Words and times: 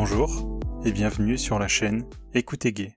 Bonjour 0.00 0.60
et 0.84 0.92
bienvenue 0.92 1.36
sur 1.36 1.58
la 1.58 1.66
chaîne 1.66 2.08
Écoutez 2.32 2.72
Gay. 2.72 2.96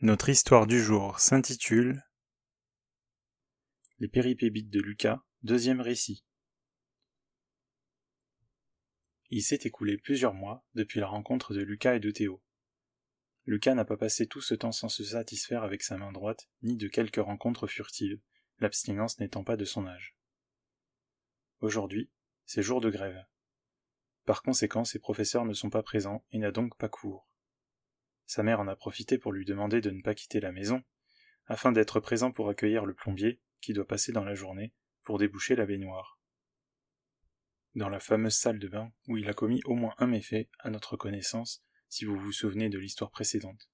Notre 0.00 0.30
histoire 0.30 0.66
du 0.66 0.82
jour 0.82 1.20
s'intitule 1.20 2.02
Les 4.00 4.08
péripébites 4.08 4.68
de 4.68 4.80
Lucas, 4.80 5.22
deuxième 5.44 5.80
récit. 5.80 6.24
Il 9.30 9.44
s'est 9.44 9.60
écoulé 9.62 9.96
plusieurs 9.96 10.34
mois 10.34 10.64
depuis 10.74 10.98
la 10.98 11.06
rencontre 11.06 11.54
de 11.54 11.60
Lucas 11.60 11.94
et 11.94 12.00
de 12.00 12.10
Théo. 12.10 12.42
Lucas 13.44 13.76
n'a 13.76 13.84
pas 13.84 13.96
passé 13.96 14.26
tout 14.26 14.40
ce 14.40 14.56
temps 14.56 14.72
sans 14.72 14.88
se 14.88 15.04
satisfaire 15.04 15.62
avec 15.62 15.84
sa 15.84 15.96
main 15.96 16.10
droite, 16.10 16.48
ni 16.62 16.76
de 16.76 16.88
quelques 16.88 17.24
rencontres 17.24 17.68
furtives, 17.68 18.20
l'abstinence 18.58 19.20
n'étant 19.20 19.44
pas 19.44 19.56
de 19.56 19.64
son 19.64 19.86
âge. 19.86 20.16
Aujourd'hui, 21.60 22.10
c'est 22.44 22.64
jour 22.64 22.80
de 22.80 22.90
grève. 22.90 23.24
Par 24.26 24.42
conséquent, 24.42 24.84
ses 24.84 24.98
professeurs 24.98 25.44
ne 25.44 25.54
sont 25.54 25.70
pas 25.70 25.84
présents 25.84 26.24
et 26.32 26.38
n'a 26.38 26.50
donc 26.50 26.76
pas 26.76 26.88
cours. 26.88 27.28
Sa 28.26 28.42
mère 28.42 28.58
en 28.58 28.66
a 28.66 28.74
profité 28.74 29.18
pour 29.18 29.32
lui 29.32 29.44
demander 29.44 29.80
de 29.80 29.90
ne 29.90 30.02
pas 30.02 30.16
quitter 30.16 30.40
la 30.40 30.50
maison, 30.50 30.82
afin 31.46 31.70
d'être 31.70 32.00
présent 32.00 32.32
pour 32.32 32.48
accueillir 32.48 32.84
le 32.84 32.94
plombier, 32.94 33.40
qui 33.60 33.72
doit 33.72 33.86
passer 33.86 34.10
dans 34.10 34.24
la 34.24 34.34
journée, 34.34 34.74
pour 35.04 35.18
déboucher 35.18 35.54
la 35.54 35.64
baignoire. 35.64 36.18
Dans 37.76 37.88
la 37.88 38.00
fameuse 38.00 38.34
salle 38.34 38.58
de 38.58 38.66
bain, 38.66 38.92
où 39.06 39.16
il 39.16 39.28
a 39.28 39.32
commis 39.32 39.60
au 39.64 39.74
moins 39.74 39.94
un 39.98 40.08
méfait, 40.08 40.50
à 40.58 40.70
notre 40.70 40.96
connaissance, 40.96 41.64
si 41.88 42.04
vous 42.04 42.18
vous 42.18 42.32
souvenez 42.32 42.68
de 42.68 42.78
l'histoire 42.80 43.12
précédente. 43.12 43.70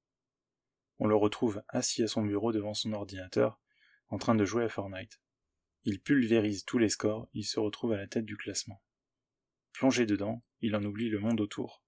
On 0.99 1.07
le 1.07 1.17
retrouve 1.17 1.63
assis 1.69 2.03
à 2.03 2.09
son 2.09 2.23
bureau 2.23 2.53
devant 2.53 2.75
son 2.75 2.93
ordinateur, 2.93 3.59
en 4.09 4.19
train 4.19 4.35
de 4.35 4.45
jouer 4.45 4.65
à 4.65 4.69
Fortnite. 4.69 5.19
Il 5.85 6.03
pulvérise 6.03 6.67
tous 6.67 6.77
les 6.77 6.91
scores, 6.91 7.27
il 7.33 7.45
se 7.45 7.59
retrouve 7.59 7.93
à 7.93 7.97
la 7.97 8.07
tête 8.07 8.27
du 8.27 8.37
classement. 8.37 8.83
Plongé 9.73 10.07
dedans, 10.07 10.43
il 10.61 10.77
en 10.77 10.85
oublie 10.85 11.09
le 11.09 11.19
monde 11.19 11.41
autour. 11.41 11.83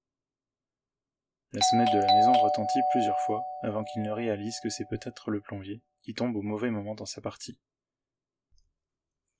La 1.53 1.63
sonnette 1.63 1.93
de 1.93 1.99
la 1.99 2.13
maison 2.13 2.33
retentit 2.33 2.81
plusieurs 2.91 3.21
fois 3.21 3.45
avant 3.63 3.85
qu'il 3.85 4.03
ne 4.03 4.11
réalise 4.11 4.59
que 4.61 4.71
c'est 4.71 4.89
peut-être 4.89 5.31
le 5.31 5.41
plombier 5.41 5.83
qui 6.03 6.13
tombe 6.13 6.37
au 6.37 6.43
mauvais 6.43 6.71
moment 6.71 6.95
dans 6.95 7.07
sa 7.07 7.21
partie. 7.21 7.61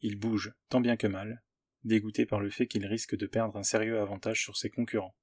Il 0.01 0.17
bouge, 0.17 0.55
tant 0.69 0.81
bien 0.81 0.97
que 0.97 1.07
mal, 1.07 1.43
dégoûté 1.83 2.25
par 2.27 2.41
le 2.41 2.51
fait 2.51 2.67
qu'il 2.67 2.87
risque 2.87 3.17
de 3.17 3.27
perdre 3.27 3.57
un 3.57 3.63
sérieux 3.63 4.01
avantage 4.01 4.43
sur 4.43 4.57
ses 4.57 4.71
concurrents. 4.71 5.17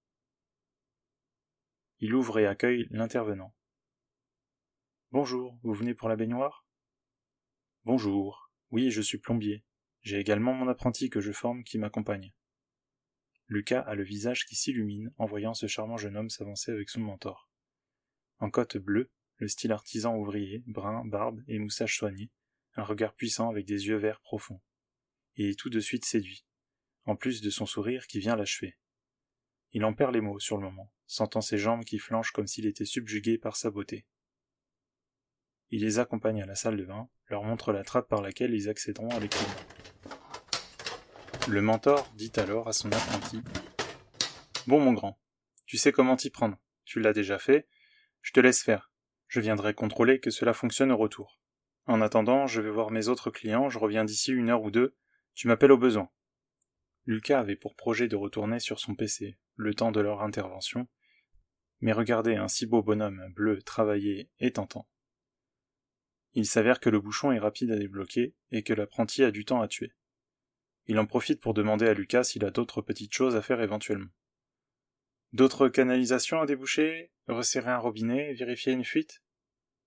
Il 2.00 2.14
ouvre 2.14 2.40
et 2.40 2.48
accueille 2.48 2.88
l'intervenant. 2.90 3.56
Bonjour, 5.12 5.58
vous 5.64 5.74
venez 5.74 5.94
pour 5.94 6.10
la 6.10 6.16
baignoire 6.16 6.66
Bonjour, 7.86 8.52
oui, 8.70 8.92
je 8.92 9.02
suis 9.02 9.18
plombier. 9.18 9.64
J'ai 10.02 10.20
également 10.20 10.54
mon 10.54 10.68
apprenti 10.68 11.10
que 11.10 11.22
je 11.22 11.32
forme 11.32 11.64
qui 11.64 11.78
m'accompagne. 11.78 12.34
Lucas 13.52 13.82
a 13.82 13.96
le 13.96 14.04
visage 14.04 14.46
qui 14.46 14.56
s'illumine 14.56 15.12
en 15.18 15.26
voyant 15.26 15.54
ce 15.54 15.68
charmant 15.68 15.98
jeune 15.98 16.16
homme 16.16 16.30
s'avancer 16.30 16.72
avec 16.72 16.90
son 16.90 17.02
mentor. 17.02 17.50
En 18.40 18.50
cotte 18.50 18.78
bleue, 18.78 19.12
le 19.40 19.50
style 19.50 19.74
artisan 19.74 20.16
ouvrier, 20.16 20.64
brun, 20.68 21.04
barbe 21.04 21.44
et 21.50 21.60
moustache 21.60 21.98
soignée, 21.98 22.32
un 22.76 22.84
regard 22.84 23.14
puissant 23.14 23.50
avec 23.50 23.66
des 23.66 23.88
yeux 23.88 23.98
verts 23.98 24.22
profonds. 24.22 24.62
Il 25.36 25.48
est 25.48 25.60
tout 25.60 25.70
de 25.70 25.82
suite 25.82 26.06
séduit, 26.06 26.46
en 27.04 27.18
plus 27.18 27.42
de 27.42 27.50
son 27.50 27.66
sourire 27.66 28.08
qui 28.08 28.20
vient 28.20 28.38
l'achever. 28.38 28.78
Il 29.74 29.84
en 29.84 29.94
perd 29.94 30.14
les 30.14 30.22
mots 30.22 30.40
sur 30.40 30.56
le 30.56 30.64
moment, 30.64 30.94
sentant 31.06 31.42
ses 31.42 31.58
jambes 31.58 31.84
qui 31.84 32.00
flanchent 32.00 32.32
comme 32.32 32.48
s'il 32.48 32.68
était 32.68 32.86
subjugué 32.86 33.38
par 33.38 33.58
sa 33.58 33.70
beauté. 33.70 34.06
Il 35.72 35.82
les 35.82 36.00
accompagne 36.00 36.42
à 36.42 36.46
la 36.46 36.56
salle 36.56 36.78
de 36.78 36.86
bain, 36.86 37.10
leur 37.28 37.44
montre 37.44 37.74
la 37.74 37.84
trappe 37.84 38.08
par 38.08 38.22
laquelle 38.22 38.54
ils 38.54 38.70
accéderont 38.70 39.10
à 39.10 39.20
l'équipement. 39.20 40.21
Le 41.48 41.62
mentor 41.62 42.12
dit 42.16 42.32
alors 42.38 42.68
à 42.68 42.74
son 42.74 42.92
apprenti 42.92 43.42
Bon, 44.68 44.80
mon 44.80 44.94
grand, 44.94 45.20
tu 45.66 45.78
sais 45.78 45.92
comment 45.92 46.16
t'y 46.16 46.30
prendre. 46.30 46.58
Tu 46.86 47.00
l'as 47.00 47.14
déjà 47.14 47.40
fait. 47.40 47.68
Je 48.22 48.32
te 48.32 48.40
laisse 48.40 48.62
faire. 48.62 48.92
Je 49.28 49.40
viendrai 49.40 49.74
contrôler 49.74 50.20
que 50.20 50.30
cela 50.30 50.54
fonctionne 50.54 50.92
au 50.92 50.98
retour. 50.98 51.40
En 51.86 52.02
attendant, 52.02 52.46
je 52.46 52.62
vais 52.62 52.70
voir 52.70 52.92
mes 52.92 53.08
autres 53.08 53.32
clients, 53.32 53.70
je 53.70 53.80
reviens 53.80 54.06
d'ici 54.06 54.32
une 54.32 54.50
heure 54.50 54.62
ou 54.62 54.72
deux. 54.72 54.96
Tu 55.34 55.48
m'appelles 55.48 55.72
au 55.72 55.78
besoin. 55.78 56.10
Lucas 57.06 57.40
avait 57.40 57.56
pour 57.56 57.76
projet 57.76 58.08
de 58.08 58.16
retourner 58.16 58.60
sur 58.60 58.80
son 58.80 58.96
PC, 58.96 59.38
le 59.56 59.74
temps 59.74 59.92
de 59.92 60.00
leur 60.00 60.22
intervention, 60.22 60.88
mais 61.80 61.94
regardez 61.94 62.36
un 62.36 62.48
si 62.48 62.68
beau 62.68 62.84
bonhomme 62.84 63.34
bleu, 63.34 63.62
travaillé 63.64 64.30
et 64.40 64.52
tentant. 64.52 64.88
Il 66.34 66.46
s'avère 66.46 66.80
que 66.80 66.90
le 66.90 67.00
bouchon 67.00 67.32
est 67.32 67.40
rapide 67.40 67.72
à 67.72 67.78
débloquer 67.78 68.36
et 68.52 68.64
que 68.64 68.74
l'apprenti 68.74 69.24
a 69.24 69.32
du 69.32 69.44
temps 69.44 69.62
à 69.62 69.68
tuer. 69.68 69.94
Il 70.92 71.00
en 71.00 71.06
profite 71.06 71.40
pour 71.40 71.54
demander 71.54 71.88
à 71.88 71.94
Lucas 71.94 72.26
s'il 72.26 72.44
a 72.44 72.52
d'autres 72.52 72.82
petites 72.82 73.14
choses 73.14 73.38
à 73.38 73.42
faire 73.42 73.62
éventuellement. 73.62 74.10
D'autres 75.32 75.70
canalisations 75.70 76.42
à 76.42 76.46
déboucher 76.46 77.14
Resserrer 77.30 77.72
un 77.72 77.78
robinet 77.78 78.34
Vérifier 78.34 78.74
une 78.74 78.84
fuite? 78.84 79.24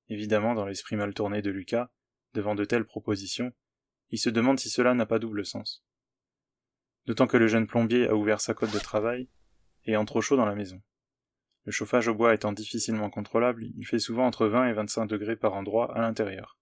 Évidemment, 0.09 0.55
dans 0.55 0.65
l'esprit 0.65 0.97
mal 0.97 1.13
tourné 1.13 1.43
de 1.43 1.51
Lucas, 1.51 1.91
devant 2.33 2.55
de 2.55 2.65
telles 2.65 2.87
propositions, 2.87 3.53
il 4.13 4.19
se 4.19 4.31
demande 4.31 4.59
si 4.59 4.71
cela 4.71 4.95
n'a 4.95 5.05
pas 5.05 5.19
double 5.19 5.45
sens. 5.45 5.85
D'autant 7.05 7.27
que 7.27 7.37
le 7.37 7.49
jeune 7.49 7.67
plombier 7.67 8.09
a 8.09 8.15
ouvert 8.15 8.41
sa 8.41 8.55
cote 8.55 8.73
de 8.73 8.79
travail 8.79 9.29
et 9.85 9.99
entre 9.99 10.13
trop 10.13 10.23
chaud 10.23 10.37
dans 10.39 10.47
la 10.47 10.55
maison. 10.55 10.81
Le 11.65 11.73
chauffage 11.73 12.09
au 12.09 12.15
bois 12.15 12.33
étant 12.33 12.53
difficilement 12.53 13.11
contrôlable, 13.11 13.67
il 13.77 13.87
fait 13.87 13.99
souvent 13.99 14.25
entre 14.25 14.47
20 14.47 14.69
et 14.69 14.73
25 14.73 15.05
degrés 15.05 15.37
par 15.37 15.53
endroit 15.53 15.95
à 15.95 16.01
l'intérieur. 16.01 16.59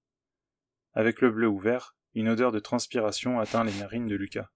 Avec 0.94 1.20
le 1.20 1.30
bleu 1.30 1.48
ouvert, 1.48 1.96
une 2.14 2.28
odeur 2.28 2.52
de 2.52 2.58
transpiration 2.58 3.40
atteint 3.40 3.64
les 3.64 3.74
narines 3.74 4.08
de 4.08 4.14
Lucas. 4.14 4.50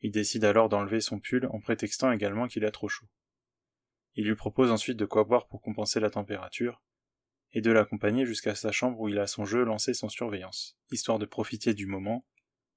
Il 0.00 0.10
décide 0.10 0.44
alors 0.44 0.68
d'enlever 0.68 1.00
son 1.00 1.20
pull 1.20 1.46
en 1.52 1.60
prétextant 1.60 2.10
également 2.12 2.48
qu'il 2.48 2.64
a 2.64 2.70
trop 2.70 2.88
chaud. 2.88 3.06
Il 4.14 4.26
lui 4.26 4.34
propose 4.34 4.70
ensuite 4.70 4.96
de 4.96 5.04
quoi 5.04 5.24
boire 5.24 5.46
pour 5.46 5.62
compenser 5.62 6.00
la 6.00 6.10
température, 6.10 6.82
et 7.52 7.60
de 7.60 7.70
l'accompagner 7.70 8.26
jusqu'à 8.26 8.54
sa 8.54 8.72
chambre 8.72 9.00
où 9.00 9.08
il 9.08 9.18
a 9.18 9.26
son 9.26 9.44
jeu 9.44 9.64
lancé 9.64 9.94
sans 9.94 10.08
surveillance, 10.08 10.76
histoire 10.90 11.18
de 11.18 11.26
profiter 11.26 11.72
du 11.72 11.86
moment, 11.86 12.24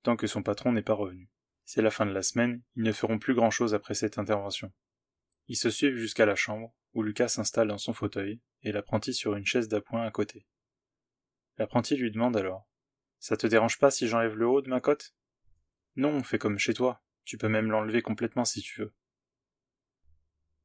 tant 0.03 0.15
que 0.15 0.27
son 0.27 0.43
patron 0.43 0.71
n'est 0.71 0.81
pas 0.81 0.93
revenu. 0.93 1.29
C'est 1.65 1.81
la 1.81 1.91
fin 1.91 2.05
de 2.05 2.11
la 2.11 2.23
semaine, 2.23 2.61
ils 2.75 2.83
ne 2.83 2.91
feront 2.91 3.19
plus 3.19 3.33
grand 3.33 3.51
chose 3.51 3.73
après 3.73 3.93
cette 3.93 4.17
intervention. 4.17 4.71
Ils 5.47 5.57
se 5.57 5.69
suivent 5.69 5.97
jusqu'à 5.97 6.25
la 6.25 6.35
chambre, 6.35 6.73
où 6.93 7.03
Lucas 7.03 7.29
s'installe 7.29 7.67
dans 7.67 7.77
son 7.77 7.93
fauteuil, 7.93 8.39
et 8.63 8.71
l'apprenti 8.71 9.13
sur 9.13 9.35
une 9.35 9.45
chaise 9.45 9.67
d'appoint 9.67 10.03
à 10.03 10.11
côté. 10.11 10.45
L'apprenti 11.57 11.95
lui 11.95 12.11
demande 12.11 12.37
alors 12.37 12.67
ça 13.21 13.37
te 13.37 13.45
dérange 13.45 13.77
pas 13.77 13.91
si 13.91 14.07
j'enlève 14.07 14.35
le 14.35 14.47
haut 14.47 14.61
de 14.61 14.69
ma 14.69 14.81
cote? 14.81 15.13
Non, 15.95 16.23
fais 16.23 16.39
comme 16.39 16.57
chez 16.57 16.73
toi. 16.73 17.03
Tu 17.23 17.37
peux 17.37 17.49
même 17.49 17.69
l'enlever 17.69 18.01
complètement 18.01 18.45
si 18.45 18.63
tu 18.63 18.81
veux. 18.81 18.95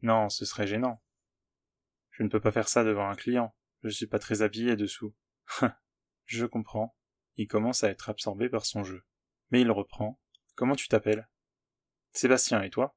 Non, 0.00 0.30
ce 0.30 0.46
serait 0.46 0.66
gênant. 0.66 1.02
Je 2.12 2.22
ne 2.22 2.30
peux 2.30 2.41
pas 2.41 2.52
faire 2.52 2.70
ça 2.70 2.82
devant 2.82 3.10
un 3.10 3.14
client. 3.14 3.54
Je 3.82 3.91
suis 3.91 4.06
pas 4.06 4.19
très 4.19 4.41
habillé 4.41 4.75
dessous. 4.75 5.14
je 6.25 6.46
comprends. 6.46 6.96
Il 7.36 7.46
commence 7.46 7.84
à 7.84 7.91
être 7.91 8.08
absorbé 8.08 8.48
par 8.48 8.64
son 8.64 8.84
jeu. 8.84 9.04
Mais 9.50 9.60
il 9.60 9.70
reprend. 9.70 10.19
Comment 10.54 10.76
tu 10.76 10.88
t'appelles? 10.88 11.28
Sébastien, 12.14 12.62
et 12.62 12.70
toi? 12.70 12.96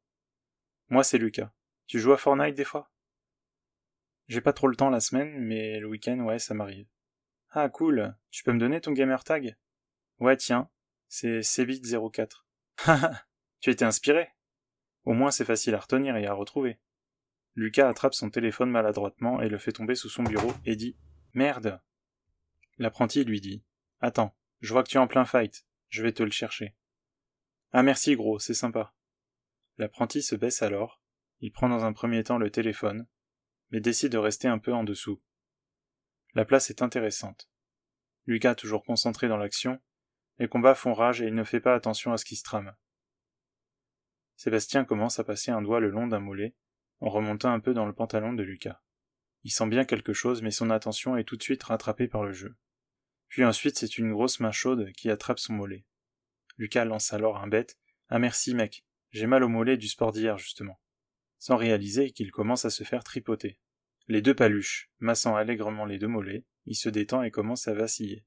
Moi, 0.88 1.04
c'est 1.04 1.18
Lucas. 1.18 1.52
Tu 1.86 2.00
joues 2.00 2.14
à 2.14 2.18
Fortnite 2.18 2.56
des 2.56 2.64
fois? 2.64 2.94
J'ai 4.30 4.40
pas 4.40 4.54
trop 4.54 4.68
le 4.68 4.78
temps 4.78 4.90
la 4.90 5.02
semaine, 5.02 5.38
mais 5.38 5.82
le 5.82 5.88
week-end, 5.88 6.20
ouais, 6.22 6.40
ça 6.40 6.54
m'arrive. 6.54 6.88
Ah 7.52 7.68
cool, 7.68 8.16
tu 8.30 8.44
peux 8.44 8.54
me 8.54 8.60
donner 8.60 8.80
ton 8.80 8.92
gamer 8.92 9.24
tag? 9.24 9.58
Ouais 10.20 10.38
tiens, 10.38 10.70
c'est 11.08 11.40
Cbit04. 11.40 12.44
Haha, 12.86 13.26
tu 13.60 13.72
étais 13.72 13.86
inspiré 13.86 14.30
Au 15.04 15.14
moins 15.14 15.32
c'est 15.32 15.46
facile 15.46 15.74
à 15.74 15.80
retenir 15.80 16.16
et 16.16 16.28
à 16.28 16.34
retrouver. 16.34 16.80
Lucas 17.56 17.90
attrape 17.90 18.14
son 18.14 18.30
téléphone 18.30 18.70
maladroitement 18.70 19.42
et 19.42 19.50
le 19.50 19.58
fait 19.58 19.72
tomber 19.72 19.96
sous 19.96 20.10
son 20.10 20.22
bureau 20.22 20.54
et 20.66 20.76
dit 20.76 20.96
Merde 21.34 21.82
L'apprenti 22.78 23.24
lui 23.24 23.42
dit 23.42 23.64
Attends, 24.00 24.38
je 24.62 24.72
vois 24.72 24.84
que 24.84 24.90
tu 24.90 24.98
es 24.98 25.02
en 25.02 25.08
plein 25.08 25.26
fight, 25.26 25.66
je 25.90 26.04
vais 26.04 26.14
te 26.14 26.22
le 26.22 26.32
chercher. 26.32 26.76
Ah 27.72 27.82
merci 27.82 28.16
gros, 28.16 28.38
c'est 28.38 28.54
sympa. 28.54 28.94
L'apprenti 29.78 30.22
se 30.22 30.36
baisse 30.36 30.62
alors, 30.62 31.02
il 31.40 31.52
prend 31.52 31.68
dans 31.68 31.84
un 31.84 31.94
premier 31.94 32.24
temps 32.24 32.38
le 32.38 32.52
téléphone, 32.52 33.08
mais 33.72 33.80
décide 33.80 34.12
de 34.12 34.18
rester 34.20 34.48
un 34.48 34.60
peu 34.60 34.72
en 34.72 34.84
dessous. 34.84 35.20
La 36.36 36.46
place 36.46 36.70
est 36.70 36.82
intéressante. 36.82 37.50
Lucas 38.28 38.56
toujours 38.56 38.84
concentré 38.84 39.28
dans 39.28 39.38
l'action, 39.38 39.80
les 40.38 40.48
combats 40.48 40.76
font 40.76 40.94
rage 40.94 41.22
et 41.22 41.28
il 41.28 41.36
ne 41.36 41.44
fait 41.44 41.60
pas 41.60 41.74
attention 41.74 42.14
à 42.14 42.18
ce 42.18 42.26
qui 42.26 42.36
se 42.36 42.44
trame. 42.44 42.76
Sébastien 44.36 44.86
commence 44.86 45.20
à 45.20 45.24
passer 45.24 45.52
un 45.52 45.62
doigt 45.62 45.82
le 45.82 45.90
long 45.90 46.08
d'un 46.08 46.20
mollet, 46.20 46.56
en 47.02 47.10
remontant 47.10 47.52
un 47.52 47.60
peu 47.60 47.74
dans 47.74 47.86
le 47.86 47.94
pantalon 47.94 48.34
de 48.34 48.44
Lucas. 48.44 48.82
Il 49.44 49.52
sent 49.52 49.68
bien 49.68 49.84
quelque 49.84 50.14
chose, 50.14 50.42
mais 50.42 50.52
son 50.52 50.70
attention 50.70 51.18
est 51.18 51.24
tout 51.24 51.36
de 51.36 51.44
suite 51.44 51.64
rattrapée 51.64 52.08
par 52.08 52.24
le 52.24 52.32
jeu. 52.32 52.56
Puis 53.28 53.44
ensuite 53.44 53.78
c'est 53.78 53.98
une 53.98 54.12
grosse 54.12 54.40
main 54.40 54.52
chaude 54.52 54.92
qui 54.94 55.10
attrape 55.10 55.40
son 55.40 55.54
mollet. 55.54 55.86
Lucas 56.58 56.86
lance 56.86 57.12
alors 57.12 57.38
un 57.38 57.48
bête. 57.48 57.78
Ah 58.10 58.20
merci 58.20 58.54
mec, 58.54 58.86
j'ai 59.12 59.28
mal 59.28 59.44
au 59.44 59.50
mollet 59.50 59.78
du 59.78 59.88
sport 59.88 60.12
d'hier 60.12 60.38
justement. 60.38 60.80
Sans 61.38 61.58
réaliser 61.58 62.12
qu'il 62.12 62.32
commence 62.32 62.66
à 62.66 62.70
se 62.70 62.84
faire 62.84 63.04
tripoter. 63.04 63.60
Les 64.10 64.24
deux 64.24 64.34
paluches, 64.34 64.90
massant 64.98 65.36
allègrement 65.36 65.86
les 65.86 66.00
deux 66.00 66.08
mollets, 66.08 66.44
il 66.66 66.74
se 66.74 66.90
détend 66.90 67.22
et 67.22 67.30
commence 67.30 67.68
à 67.68 67.76
vaciller. 67.76 68.26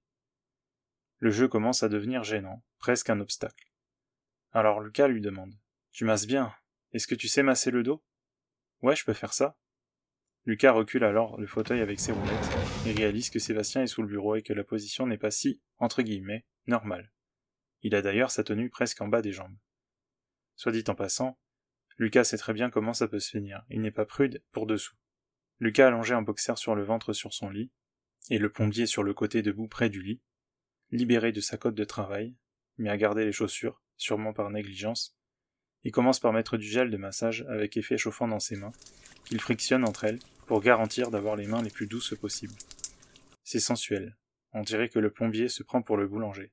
Le 1.18 1.32
jeu 1.32 1.48
commence 1.48 1.82
à 1.82 1.88
devenir 1.88 2.22
gênant, 2.22 2.64
presque 2.78 3.10
un 3.10 3.18
obstacle. 3.18 3.72
Alors 4.52 4.78
Lucas 4.78 5.08
lui 5.08 5.20
demande. 5.20 5.58
Tu 5.90 6.04
masses 6.04 6.28
bien. 6.28 6.54
Est-ce 6.92 7.08
que 7.08 7.16
tu 7.16 7.26
sais 7.26 7.42
masser 7.42 7.72
le 7.72 7.82
dos? 7.82 8.00
Ouais, 8.80 8.94
je 8.94 9.04
peux 9.04 9.12
faire 9.12 9.32
ça. 9.32 9.58
Lucas 10.44 10.70
recule 10.70 11.02
alors 11.02 11.40
le 11.40 11.48
fauteuil 11.48 11.80
avec 11.80 11.98
ses 11.98 12.12
roulettes 12.12 12.86
et 12.86 12.92
réalise 12.92 13.28
que 13.28 13.40
Sébastien 13.40 13.82
est 13.82 13.88
sous 13.88 14.02
le 14.02 14.08
bureau 14.08 14.36
et 14.36 14.42
que 14.42 14.52
la 14.52 14.62
position 14.62 15.08
n'est 15.08 15.18
pas 15.18 15.32
si, 15.32 15.60
entre 15.78 16.02
guillemets, 16.02 16.46
normale. 16.68 17.12
Il 17.80 17.96
a 17.96 18.02
d'ailleurs 18.02 18.30
sa 18.30 18.44
tenue 18.44 18.70
presque 18.70 19.00
en 19.00 19.08
bas 19.08 19.20
des 19.20 19.32
jambes. 19.32 19.58
Soit 20.54 20.70
dit 20.70 20.84
en 20.86 20.94
passant, 20.94 21.40
Lucas 21.98 22.22
sait 22.22 22.38
très 22.38 22.52
bien 22.52 22.70
comment 22.70 22.94
ça 22.94 23.08
peut 23.08 23.18
se 23.18 23.30
finir. 23.30 23.64
Il 23.68 23.80
n'est 23.80 23.90
pas 23.90 24.06
prude 24.06 24.44
pour 24.52 24.66
dessous. 24.66 24.94
Lucas 25.62 25.86
allongé 25.86 26.12
en 26.12 26.22
boxer 26.22 26.56
sur 26.56 26.74
le 26.74 26.82
ventre 26.82 27.12
sur 27.12 27.32
son 27.32 27.48
lit, 27.48 27.70
et 28.30 28.38
le 28.38 28.50
plombier 28.50 28.84
sur 28.84 29.04
le 29.04 29.14
côté 29.14 29.42
debout 29.42 29.68
près 29.68 29.90
du 29.90 30.02
lit, 30.02 30.20
libéré 30.90 31.30
de 31.30 31.40
sa 31.40 31.56
cote 31.56 31.76
de 31.76 31.84
travail, 31.84 32.34
mais 32.78 32.90
à 32.90 32.96
garder 32.96 33.24
les 33.24 33.30
chaussures, 33.30 33.80
sûrement 33.96 34.32
par 34.32 34.50
négligence, 34.50 35.16
il 35.84 35.92
commence 35.92 36.18
par 36.18 36.32
mettre 36.32 36.56
du 36.56 36.66
gel 36.66 36.90
de 36.90 36.96
massage 36.96 37.46
avec 37.48 37.76
effet 37.76 37.96
chauffant 37.96 38.26
dans 38.26 38.40
ses 38.40 38.56
mains, 38.56 38.72
qu'il 39.24 39.40
frictionne 39.40 39.84
entre 39.84 40.02
elles 40.02 40.18
pour 40.46 40.60
garantir 40.60 41.12
d'avoir 41.12 41.36
les 41.36 41.46
mains 41.46 41.62
les 41.62 41.70
plus 41.70 41.86
douces 41.86 42.16
possibles. 42.16 42.56
C'est 43.44 43.60
sensuel. 43.60 44.16
On 44.50 44.62
dirait 44.62 44.88
que 44.88 44.98
le 44.98 45.12
plombier 45.12 45.48
se 45.48 45.62
prend 45.62 45.80
pour 45.80 45.96
le 45.96 46.08
boulanger. 46.08 46.50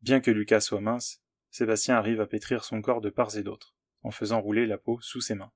Bien 0.00 0.18
que 0.18 0.32
Lucas 0.32 0.62
soit 0.62 0.80
mince, 0.80 1.22
Sébastien 1.52 1.94
arrive 1.98 2.20
à 2.20 2.26
pétrir 2.26 2.64
son 2.64 2.82
corps 2.82 3.00
de 3.00 3.10
part 3.10 3.36
et 3.36 3.44
d'autre, 3.44 3.76
en 4.02 4.10
faisant 4.10 4.40
rouler 4.40 4.66
la 4.66 4.76
peau 4.76 5.00
sous 5.00 5.20
ses 5.20 5.36
mains. 5.36 5.52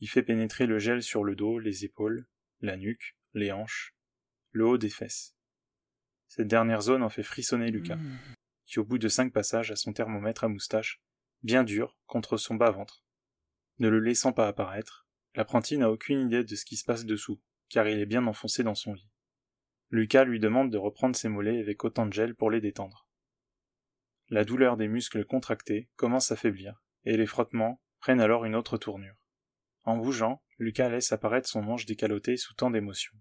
Il 0.00 0.08
fait 0.08 0.22
pénétrer 0.22 0.66
le 0.66 0.78
gel 0.78 1.02
sur 1.02 1.24
le 1.24 1.36
dos, 1.36 1.58
les 1.58 1.84
épaules, 1.84 2.26
la 2.60 2.76
nuque, 2.76 3.16
les 3.34 3.52
hanches, 3.52 3.94
le 4.50 4.66
haut 4.66 4.78
des 4.78 4.90
fesses. 4.90 5.34
Cette 6.26 6.48
dernière 6.48 6.80
zone 6.80 7.02
en 7.02 7.08
fait 7.08 7.22
frissonner 7.22 7.70
Lucas, 7.70 7.96
mmh. 7.96 8.18
qui 8.66 8.78
au 8.78 8.84
bout 8.84 8.98
de 8.98 9.08
cinq 9.08 9.32
passages 9.32 9.70
a 9.70 9.76
son 9.76 9.92
thermomètre 9.92 10.44
à 10.44 10.48
moustache, 10.48 11.02
bien 11.42 11.64
dur, 11.64 11.98
contre 12.06 12.36
son 12.36 12.54
bas-ventre. 12.54 13.04
Ne 13.78 13.88
le 13.88 14.00
laissant 14.00 14.32
pas 14.32 14.48
apparaître, 14.48 15.06
l'apprenti 15.34 15.76
n'a 15.76 15.90
aucune 15.90 16.26
idée 16.26 16.44
de 16.44 16.54
ce 16.54 16.64
qui 16.64 16.76
se 16.76 16.84
passe 16.84 17.04
dessous, 17.04 17.40
car 17.68 17.88
il 17.88 17.98
est 17.98 18.06
bien 18.06 18.26
enfoncé 18.26 18.62
dans 18.62 18.74
son 18.74 18.94
lit. 18.94 19.10
Lucas 19.90 20.24
lui 20.24 20.38
demande 20.38 20.70
de 20.70 20.78
reprendre 20.78 21.16
ses 21.16 21.28
mollets 21.28 21.60
avec 21.60 21.84
autant 21.84 22.06
de 22.06 22.12
gel 22.12 22.34
pour 22.34 22.50
les 22.50 22.60
détendre. 22.60 23.08
La 24.28 24.44
douleur 24.44 24.76
des 24.76 24.88
muscles 24.88 25.24
contractés 25.24 25.88
commence 25.96 26.30
à 26.30 26.36
faiblir, 26.36 26.80
et 27.04 27.16
les 27.16 27.26
frottements 27.26 27.82
prennent 27.98 28.20
alors 28.20 28.44
une 28.44 28.54
autre 28.54 28.78
tournure. 28.78 29.19
En 29.84 29.96
bougeant, 29.96 30.42
Lucas 30.58 30.88
laisse 30.88 31.12
apparaître 31.12 31.48
son 31.48 31.62
manche 31.62 31.86
décaloté 31.86 32.36
sous 32.36 32.54
tant 32.54 32.70
d'émotion. 32.70 33.12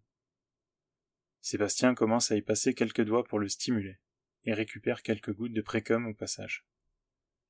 Sébastien 1.42 1.96
commence 1.96 2.32
à 2.32 2.36
y 2.36 2.42
passer 2.42 2.74
quelques 2.74 3.04
doigts 3.04 3.24
pour 3.24 3.40
le 3.40 3.48
stimuler, 3.48 4.00
et 4.44 4.54
récupère 4.54 5.02
quelques 5.02 5.34
gouttes 5.34 5.54
de 5.54 5.62
précum 5.62 6.08
au 6.08 6.14
passage. 6.14 6.66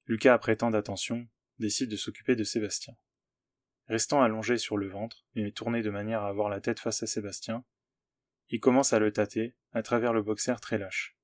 Lucas, 0.05 0.33
après 0.33 0.55
tant 0.55 0.71
d'attention, 0.71 1.27
décide 1.57 1.89
de 1.89 1.95
s'occuper 1.95 2.35
de 2.35 2.43
Sébastien. 2.43 2.95
Restant 3.87 4.21
allongé 4.21 4.57
sur 4.57 4.77
le 4.77 4.87
ventre, 4.87 5.25
et 5.35 5.51
tourné 5.51 5.81
de 5.81 5.89
manière 5.89 6.21
à 6.21 6.29
avoir 6.29 6.49
la 6.49 6.61
tête 6.61 6.79
face 6.79 7.01
à 7.01 7.07
Sébastien, 7.07 7.65
il 8.49 8.59
commence 8.59 8.93
à 8.93 8.99
le 8.99 9.11
tâter 9.11 9.55
à 9.71 9.81
travers 9.81 10.13
le 10.13 10.21
boxer 10.21 10.55
très 10.61 10.77
lâche. 10.77 11.15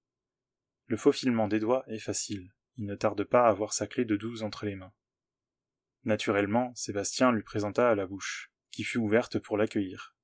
Le 0.88 0.98
faufilement 0.98 1.48
des 1.48 1.60
doigts 1.60 1.84
est 1.88 2.00
facile, 2.00 2.54
il 2.78 2.86
ne 2.86 2.96
tarde 2.96 3.24
pas 3.24 3.46
à 3.46 3.50
avoir 3.50 3.74
sa 3.74 3.88
clé 3.88 4.06
de 4.06 4.16
douze 4.16 4.44
entre 4.44 4.66
les 4.66 4.76
mains. 4.76 4.94
Naturellement, 6.06 6.74
Sébastien 6.76 7.32
lui 7.32 7.42
présenta 7.42 7.90
à 7.90 7.96
la 7.96 8.06
bouche, 8.06 8.52
qui 8.70 8.84
fut 8.84 9.00
ouverte 9.00 9.40
pour 9.40 9.58
l'accueillir. 9.58 10.16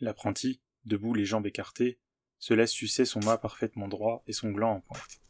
L'apprenti, 0.00 0.60
debout 0.84 1.14
les 1.14 1.24
jambes 1.24 1.46
écartées, 1.46 2.00
se 2.40 2.54
laisse 2.54 2.72
sucer 2.72 3.04
son 3.04 3.20
mât 3.20 3.38
parfaitement 3.38 3.86
droit 3.86 4.24
et 4.26 4.32
son 4.32 4.50
gland 4.50 4.72
en 4.72 4.80
pointe. 4.80 5.20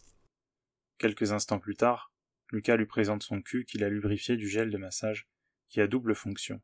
Quelques 0.96 1.32
instants 1.32 1.58
plus 1.58 1.76
tard, 1.76 2.12
Lucas 2.50 2.76
lui 2.76 2.86
présente 2.86 3.22
son 3.22 3.42
cul 3.42 3.66
qu'il 3.66 3.84
a 3.84 3.90
lubrifié 3.90 4.36
du 4.36 4.48
gel 4.48 4.70
de 4.70 4.78
massage, 4.78 5.28
qui 5.68 5.80
a 5.80 5.86
double 5.86 6.14
fonction. 6.14 6.62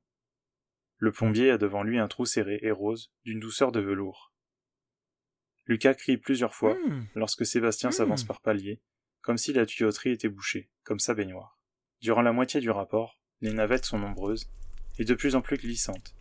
Le 0.97 1.13
plombier 1.13 1.51
a 1.51 1.59
devant 1.59 1.83
lui 1.83 1.99
un 1.99 2.09
trou 2.09 2.25
serré 2.25 2.59
et 2.63 2.71
rose, 2.71 3.13
d'une 3.25 3.41
douceur 3.41 3.73
de 3.73 3.81
velours. 3.81 4.33
Lucas 5.67 5.95
crie 5.95 6.17
plusieurs 6.17 6.55
fois 6.55 6.75
hmm. 6.75 7.09
lorsque 7.15 7.45
Sébastien 7.45 7.91
hmm. 7.91 7.93
s'avance 7.93 8.25
par 8.25 8.41
palier, 8.41 8.81
comme 9.21 9.37
si 9.37 9.53
la 9.53 9.67
tuyauterie 9.67 10.13
était 10.13 10.29
bouchée, 10.29 10.71
comme 10.83 11.01
sa 11.01 11.13
baignoire. 11.13 11.56
Durant 12.01 12.23
la 12.23 12.33
moitié 12.33 12.61
du 12.61 12.71
rapport, 12.71 13.19
les 13.41 13.53
navettes 13.53 13.85
sont 13.85 13.99
nombreuses 13.99 14.51
et 14.99 15.05
de 15.05 15.15
plus 15.15 15.35
en 15.35 15.41
plus 15.41 15.57
glissantes. 15.57 16.15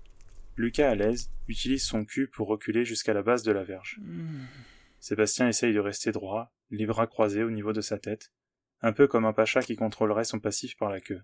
Lucas, 0.58 0.90
à 0.90 0.96
l'aise, 0.96 1.32
utilise 1.48 1.86
son 1.86 2.06
cul 2.06 2.28
pour 2.28 2.48
reculer 2.48 2.86
jusqu'à 2.86 3.14
la 3.14 3.22
base 3.22 3.44
de 3.44 3.52
la 3.52 3.64
verge. 3.64 4.00
Hmm. 4.02 4.46
Sébastien 5.00 5.48
essaye 5.48 5.74
de 5.74 5.80
rester 5.80 6.12
droit, 6.12 6.54
les 6.72 6.86
bras 6.86 7.08
croisés 7.08 7.44
au 7.44 7.52
niveau 7.52 7.74
de 7.74 7.82
sa 7.82 8.00
tête, 8.00 8.32
un 8.82 8.94
peu 8.94 9.08
comme 9.08 9.26
un 9.26 9.34
pacha 9.34 9.62
qui 9.62 9.76
contrôlerait 9.76 10.26
son 10.26 10.40
passif 10.40 10.78
par 10.78 10.90
la 10.90 11.02
queue. 11.02 11.22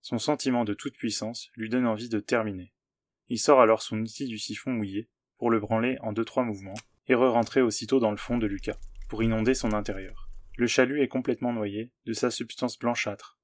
Son 0.00 0.18
sentiment 0.18 0.64
de 0.64 0.74
toute 0.74 0.96
puissance 0.96 1.50
lui 1.56 1.68
donne 1.68 1.86
envie 1.86 2.08
de 2.08 2.20
terminer. 2.20 2.72
Il 3.28 3.38
sort 3.38 3.60
alors 3.60 3.82
son 3.82 3.98
outil 3.98 4.26
du 4.26 4.38
siphon 4.38 4.70
mouillé 4.70 5.08
pour 5.38 5.50
le 5.50 5.60
branler 5.60 5.98
en 6.00 6.12
deux 6.12 6.24
trois 6.24 6.44
mouvements, 6.44 6.74
et 7.08 7.14
re-rentrer 7.14 7.60
aussitôt 7.60 8.00
dans 8.00 8.10
le 8.10 8.16
fond 8.16 8.38
de 8.38 8.46
Lucas, 8.46 8.78
pour 9.08 9.22
inonder 9.22 9.54
son 9.54 9.72
intérieur. 9.72 10.28
Le 10.56 10.66
chalut 10.66 11.02
est 11.02 11.08
complètement 11.08 11.52
noyé 11.52 11.92
de 12.06 12.12
sa 12.12 12.30
substance 12.30 12.78
blanchâtre. 12.78 13.35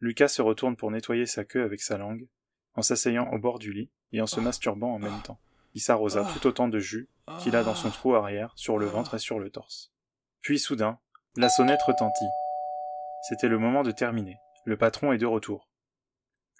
Lucas 0.00 0.28
se 0.28 0.42
retourne 0.42 0.76
pour 0.76 0.90
nettoyer 0.90 1.26
sa 1.26 1.44
queue 1.44 1.64
avec 1.64 1.80
sa 1.80 1.96
langue, 1.96 2.28
en 2.74 2.82
s'asseyant 2.82 3.30
au 3.32 3.38
bord 3.38 3.58
du 3.58 3.72
lit 3.72 3.90
et 4.12 4.20
en 4.20 4.26
se 4.26 4.40
masturbant 4.40 4.94
en 4.94 4.98
même 4.98 5.22
temps. 5.22 5.40
Il 5.74 5.80
s'arrosa 5.80 6.24
tout 6.32 6.46
autant 6.46 6.68
de 6.68 6.78
jus 6.78 7.08
qu'il 7.40 7.56
a 7.56 7.62
dans 7.62 7.74
son 7.74 7.90
trou 7.90 8.14
arrière, 8.14 8.52
sur 8.56 8.78
le 8.78 8.86
ventre 8.86 9.14
et 9.14 9.18
sur 9.18 9.38
le 9.38 9.50
torse. 9.50 9.92
Puis 10.40 10.58
soudain, 10.58 10.98
la 11.36 11.48
sonnette 11.48 11.82
retentit. 11.82 12.28
C'était 13.28 13.48
le 13.48 13.58
moment 13.58 13.82
de 13.82 13.90
terminer. 13.90 14.38
Le 14.64 14.76
patron 14.76 15.12
est 15.12 15.18
de 15.18 15.26
retour. 15.26 15.68